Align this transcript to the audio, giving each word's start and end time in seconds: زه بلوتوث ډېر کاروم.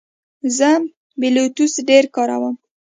زه 0.57 0.69
بلوتوث 1.19 1.73
ډېر 1.89 2.03
کاروم. 2.15 2.55